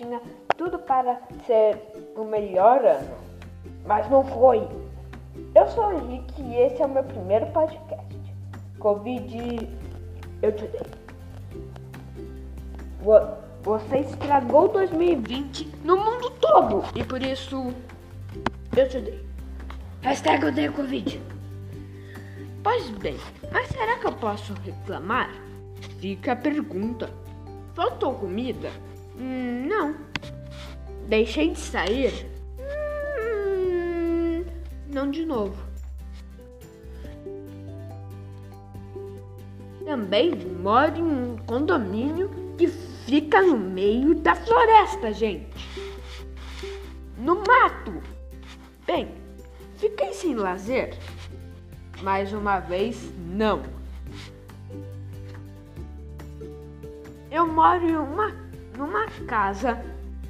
[0.00, 0.20] tinha
[0.56, 1.78] tudo para ser
[2.16, 3.16] o melhor ano,
[3.86, 4.66] mas não foi.
[5.54, 8.16] Eu sou o Henrique e esse é o meu primeiro podcast.
[8.78, 9.68] Covid,
[10.42, 10.80] eu te dei.
[13.62, 17.72] Você estragou 2020 no mundo todo e por isso
[18.76, 19.24] eu te dei.
[20.02, 21.20] Hashtag odeio Covid.
[22.62, 23.18] Pois bem,
[23.52, 25.30] mas será que eu posso reclamar?
[25.98, 27.10] Fica a pergunta.
[27.74, 28.70] Faltou comida?
[29.16, 29.96] Hum, não.
[31.08, 32.26] Deixei de sair?
[32.58, 34.44] Hum,
[34.92, 35.70] não de novo.
[39.84, 40.30] Também
[40.62, 45.48] moro em um condomínio que fica no meio da floresta, gente.
[47.18, 48.00] No mato.
[48.86, 49.08] Bem,
[49.76, 50.96] fiquei sem lazer?
[52.02, 53.79] Mais uma vez, não.
[57.30, 58.32] Eu moro em uma,
[58.76, 59.80] numa casa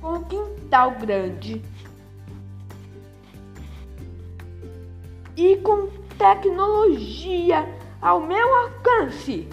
[0.00, 1.62] com um quintal grande
[5.36, 7.66] e com tecnologia
[8.02, 9.48] ao meu alcance.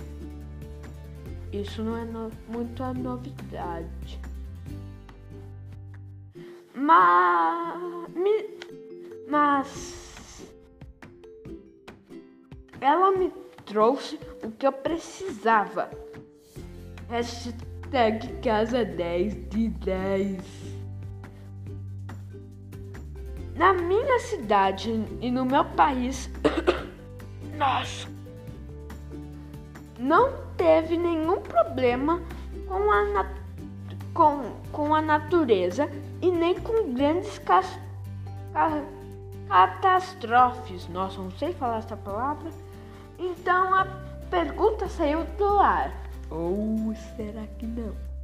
[1.53, 4.20] Isso não é no, muito a novidade.
[6.75, 7.80] Mas,
[9.30, 10.53] mas
[12.81, 13.31] ela me
[13.66, 15.90] trouxe o que eu precisava.
[17.09, 20.44] Hashtag casa 10 de 10.
[23.55, 24.91] Na minha cidade
[25.22, 26.30] e no meu país,
[27.58, 28.09] nossa,
[29.97, 32.22] não teve nenhum problema
[32.67, 33.25] com a,
[34.13, 35.89] com, com a natureza
[36.22, 37.63] e nem com grandes ca
[38.52, 38.83] ca
[39.47, 40.89] catástrofes.
[40.89, 42.52] Nossa, não sei falar essa palavra.
[43.17, 43.85] Então a
[44.30, 46.06] pergunta saiu do ar.
[46.30, 48.17] Ou será que não?